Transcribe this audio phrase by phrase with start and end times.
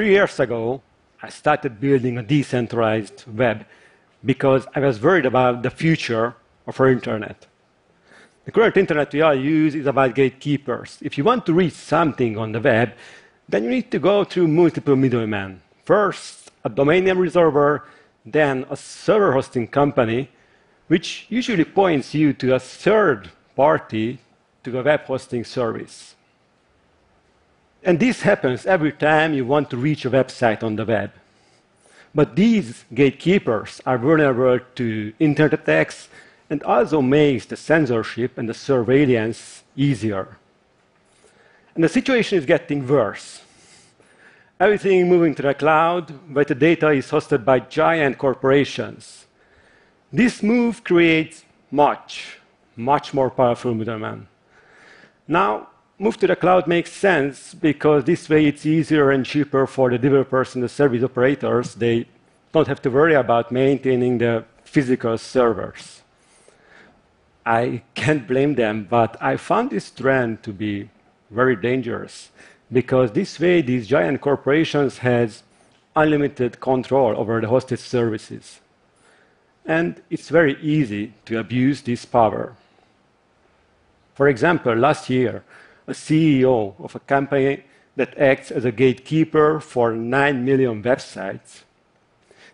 [0.00, 0.80] Three years ago,
[1.22, 3.66] I started building a decentralized web
[4.24, 6.34] because I was worried about the future
[6.66, 7.46] of our internet.
[8.46, 10.96] The current internet we all use is about gatekeepers.
[11.02, 12.94] If you want to reach something on the web,
[13.46, 15.60] then you need to go through multiple middlemen.
[15.84, 17.84] First, a domain name reserver,
[18.24, 20.30] then a server hosting company,
[20.86, 24.18] which usually points you to a third party
[24.64, 26.14] to a web hosting service.
[27.82, 31.12] And this happens every time you want to reach a website on the web.
[32.14, 36.08] But these gatekeepers are vulnerable to internet attacks
[36.50, 40.36] and also makes the censorship and the surveillance easier.
[41.74, 43.42] And the situation is getting worse.
[44.58, 49.26] Everything moving to the cloud, where the data is hosted by giant corporations.
[50.12, 52.38] This move creates much,
[52.76, 54.26] much more powerful middlemen.
[55.26, 55.68] Now,
[56.00, 59.98] move to the cloud makes sense because this way it's easier and cheaper for the
[59.98, 61.74] developers and the service operators.
[61.74, 62.06] They
[62.52, 66.00] don't have to worry about maintaining the physical servers.
[67.44, 70.88] I can't blame them, but I found this trend to be
[71.30, 72.30] very dangerous
[72.72, 75.42] because this way these giant corporations has
[75.94, 78.60] unlimited control over the hosted services.
[79.66, 82.56] And it's very easy to abuse this power.
[84.14, 85.44] For example, last year,
[85.90, 87.64] a CEO of a company
[87.96, 91.64] that acts as a gatekeeper for 9 million websites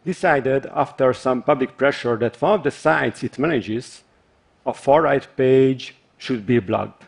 [0.04, 4.02] decided, after some public pressure, that one of the sites it manages,
[4.64, 7.04] a far right page, should be blocked.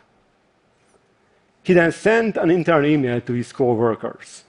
[1.63, 4.43] He then sent an internal email to his co workers.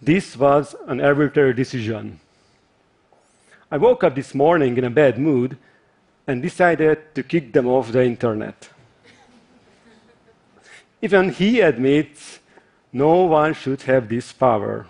[0.00, 2.20] This was an arbitrary decision.
[3.70, 5.56] I woke up this morning in a bad mood
[6.26, 8.68] and decided to kick them off the internet.
[11.04, 12.38] Even he admits
[12.90, 14.86] no one should have this power.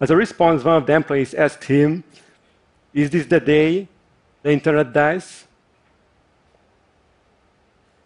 [0.00, 2.02] As a response, one of the employees asked him,
[2.92, 3.86] Is this the day
[4.42, 5.44] the internet dies?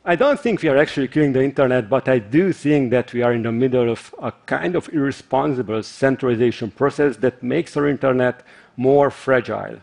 [0.05, 3.23] I don't think we are actually killing the internet, but I do think that we
[3.23, 8.43] are in the middle of a kind of irresponsible centralization process that makes our internet
[8.77, 9.79] more fragile.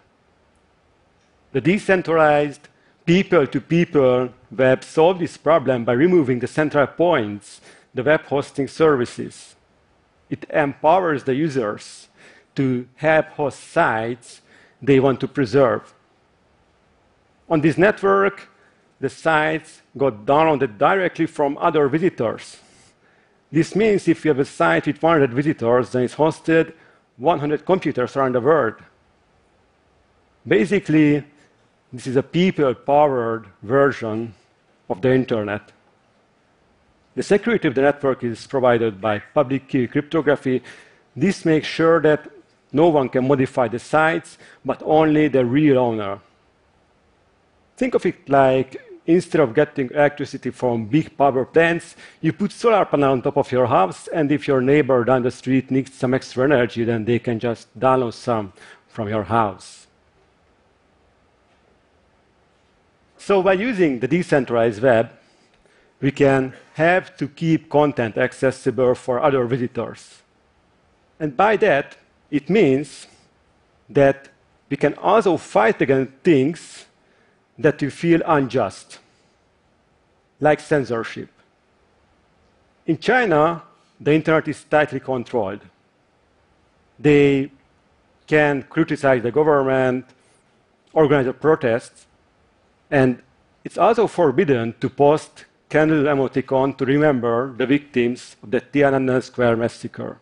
[1.53, 2.69] The decentralized,
[3.07, 7.61] people to people web solve this problem by removing the central points,
[7.93, 9.55] the web hosting services.
[10.29, 12.09] It empowers the users
[12.55, 14.41] to have host sites
[14.81, 15.93] they want to preserve.
[17.49, 18.49] On this network,
[18.99, 22.57] the sites got downloaded directly from other visitors.
[23.49, 26.73] This means if you have a site with 100 visitors, then it's hosted
[27.15, 28.75] 100 computers around the world.
[30.45, 31.23] Basically,
[31.91, 34.33] this is a people-powered version
[34.89, 35.71] of the internet.
[37.15, 40.61] The security of the network is provided by public key cryptography.
[41.15, 42.29] This makes sure that
[42.71, 46.19] no one can modify the sites, but only the real owner.
[47.77, 52.85] Think of it like instead of getting electricity from big power plants, you put solar
[52.85, 56.13] panel on top of your house, and if your neighbor down the street needs some
[56.13, 58.51] extra energy, then they can just download some
[58.89, 59.86] from your house.
[63.27, 65.11] So by using the decentralized web,
[65.99, 70.21] we can have to keep content accessible for other visitors.
[71.19, 71.97] And by that,
[72.31, 73.05] it means
[73.89, 74.29] that
[74.69, 76.85] we can also fight against things
[77.59, 78.99] that we feel unjust,
[80.39, 81.29] like censorship.
[82.85, 83.61] In China,
[83.99, 85.63] the internet is tightly controlled.
[86.97, 87.51] They
[88.25, 90.05] can criticize the government,
[90.93, 92.07] organize protests,
[92.89, 93.21] and
[93.63, 99.57] it's also forbidden to post candle emoticon to remember the victims of the Tiananmen Square
[99.57, 100.17] massacre.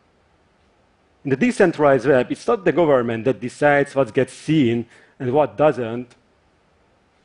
[1.23, 4.85] In the decentralized web, it's not the government that decides what gets seen
[5.19, 6.15] and what doesn't,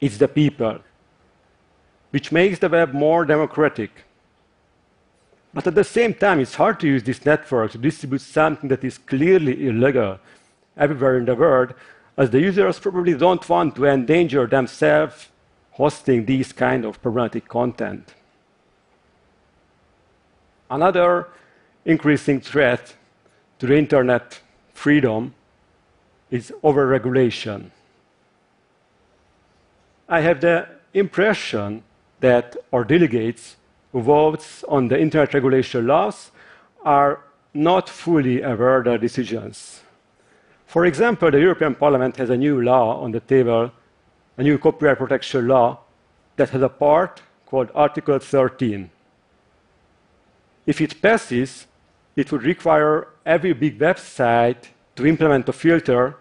[0.00, 0.78] it's the people,
[2.10, 3.90] which makes the web more democratic.
[5.52, 8.84] But at the same time, it's hard to use this network to distribute something that
[8.84, 10.18] is clearly illegal
[10.76, 11.74] everywhere in the world,
[12.16, 15.29] as the users probably don't want to endanger themselves
[15.80, 18.14] hosting these kind of problematic content.
[20.68, 21.28] Another
[21.86, 22.94] increasing threat
[23.58, 24.40] to the internet
[24.74, 25.32] freedom
[26.30, 27.70] is overregulation.
[30.06, 31.82] I have the impression
[32.20, 33.56] that our delegates
[33.92, 36.30] who vote on the internet regulation laws
[36.84, 37.24] are
[37.54, 39.80] not fully aware of their decisions.
[40.66, 43.72] For example, the European Parliament has a new law on the table
[44.36, 45.78] a new copyright protection law
[46.36, 48.90] that has a part called Article 13.
[50.66, 51.66] If it passes,
[52.16, 56.16] it would require every big website to implement a filter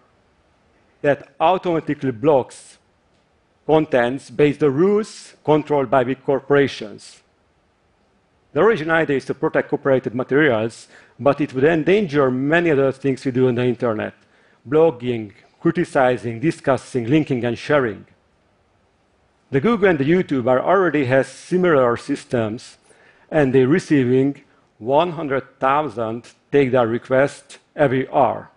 [1.02, 2.78] that automatically blocks
[3.66, 7.22] contents based on rules controlled by big corporations.
[8.52, 10.88] The original idea is to protect copyrighted materials,
[11.20, 14.16] but it would endanger many other things we do on the internet
[14.68, 18.06] blogging, criticizing, discussing, linking, and sharing.
[19.52, 22.78] The Google and the YouTube are already has similar systems,
[23.32, 24.44] and they're receiving
[24.78, 28.50] 100,000 takedown requests every hour.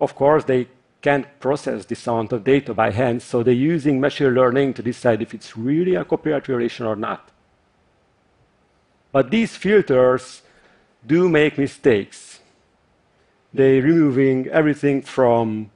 [0.00, 0.68] Of course, they
[1.00, 5.22] can't process this amount of data by hand, so they're using machine learning to decide
[5.22, 7.30] if it's really a copyright violation or not.
[9.12, 10.42] But these filters
[11.06, 12.29] do make mistakes.
[13.52, 15.70] They're removing everything from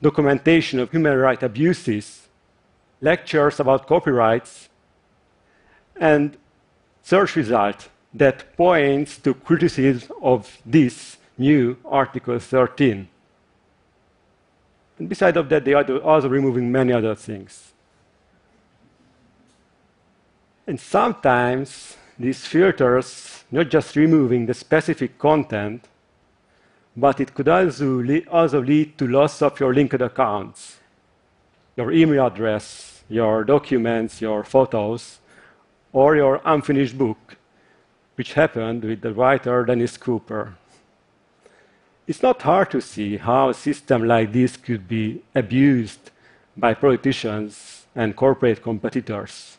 [0.00, 2.28] documentation of human rights abuses,
[3.00, 4.68] lectures about copyrights,
[5.96, 6.36] and
[7.02, 13.08] search result that points to criticism of this new Article 13.
[14.98, 17.72] And besides of that, they are also removing many other things.
[20.66, 25.88] And sometimes these filters not just removing the specific content,
[26.96, 30.78] but it could also, lead, also lead to loss of your linked accounts,
[31.76, 35.18] your email address, your documents, your photos,
[35.92, 37.36] or your unfinished book,
[38.16, 40.54] which happened with the writer Dennis Cooper.
[42.06, 46.10] It's not hard to see how a system like this could be abused
[46.56, 49.58] by politicians and corporate competitors.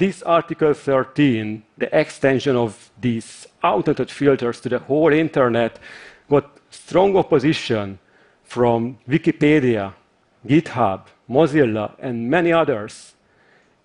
[0.00, 5.78] This Article 13, the extension of these automated filters to the whole internet,
[6.30, 7.98] got strong opposition
[8.42, 9.92] from Wikipedia,
[10.46, 13.12] GitHub, Mozilla, and many others,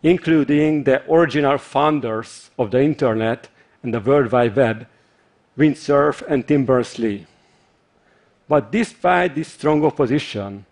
[0.03, 3.49] including the original founders of the internet
[3.83, 4.87] and the World Wide Web,
[5.57, 7.27] Vint Cerf and Tim Berners-Lee.
[8.47, 10.65] But despite this strong opposition,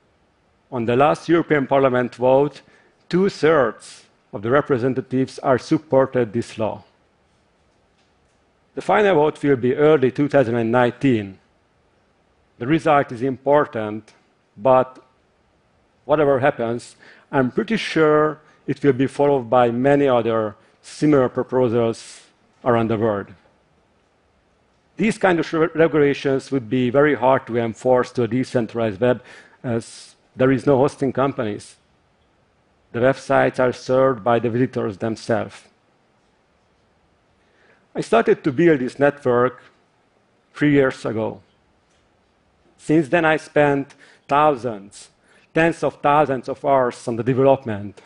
[0.71, 2.61] on the last European Parliament vote,
[3.09, 4.02] two thirds
[4.33, 6.83] of the representatives are supported this law.
[8.75, 11.37] The final vote will be early 2019.
[12.57, 14.13] The result is important,
[14.57, 14.99] but
[16.05, 16.95] whatever happens,
[17.31, 22.23] I'm pretty sure it will be followed by many other similar proposals
[22.65, 23.27] around the world.
[24.97, 29.23] These kind of regulations would be very hard to enforce to a decentralized web
[29.63, 31.75] as there is no hosting companies.
[32.93, 35.63] The websites are served by the visitors themselves.
[37.95, 39.61] I started to build this network
[40.53, 41.41] three years ago.
[42.77, 43.95] Since then, I spent
[44.27, 45.09] thousands,
[45.55, 47.99] tens of thousands of hours on the development.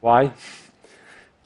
[0.00, 0.32] Why?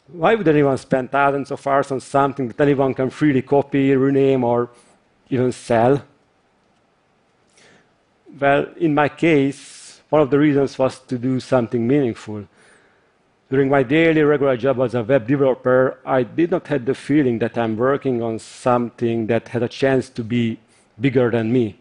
[0.08, 4.44] Why would anyone spend thousands of hours on something that anyone can freely copy, rename,
[4.44, 4.68] or
[5.30, 6.02] even sell?
[8.38, 12.46] Well, in my case, one of the reasons was to do something meaningful.
[13.50, 17.38] During my daily regular job as a web developer, I did not have the feeling
[17.40, 20.58] that I'm working on something that had a chance to be
[21.00, 21.76] bigger than me.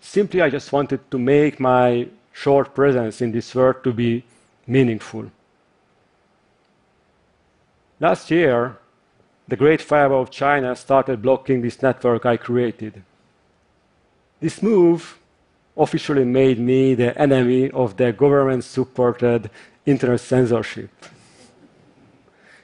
[0.00, 4.24] Simply, I just wanted to make my short presence in this world to be
[4.66, 5.30] meaningful.
[8.00, 8.78] Last year,
[9.48, 13.02] the Great Firewall of China started blocking this network I created.
[14.40, 15.18] This move
[15.78, 19.48] officially made me the enemy of the government supported
[19.86, 20.90] internet censorship.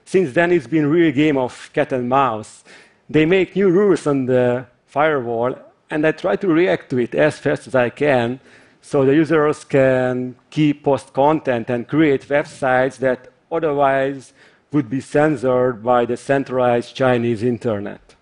[0.05, 2.65] Since then, it's been a game of cat and mouse.
[3.09, 5.57] They make new rules on the firewall,
[5.91, 8.41] and I try to react to it as fast as I can
[8.81, 14.33] so the users can keep post content and create websites that otherwise
[14.73, 18.15] would be censored by the centralized Chinese internet.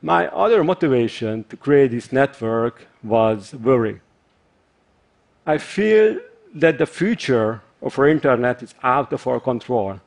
[0.00, 4.00] My other motivation to create this network was worry.
[5.46, 6.20] I feel
[6.54, 10.00] that the future of our internet is out of our control.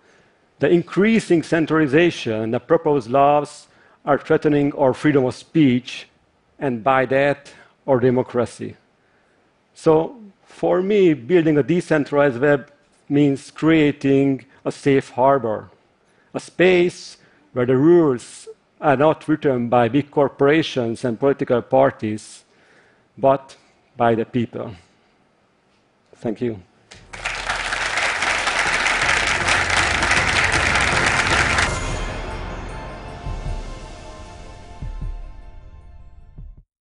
[0.60, 3.68] The increasing centralization and the proposed laws
[4.06, 6.08] are threatening our freedom of speech,
[6.58, 7.52] and by that,
[7.86, 8.78] our democracy.
[9.74, 12.72] So, for me, building a decentralized web
[13.10, 15.70] means creating a safe harbor,
[16.34, 17.18] a space
[17.52, 18.48] where the rules
[18.80, 22.45] are not written by big corporations and political parties,
[23.18, 23.56] but
[23.98, 24.72] by the people.
[26.18, 26.60] Thank you.